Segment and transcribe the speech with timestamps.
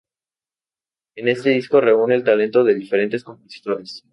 [1.15, 4.03] En este disco reúne el talento de diferentes compositores.